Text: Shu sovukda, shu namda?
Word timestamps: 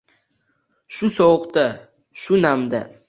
Shu 0.99 1.09
sovukda, 1.17 1.67
shu 2.25 2.41
namda? 2.47 2.83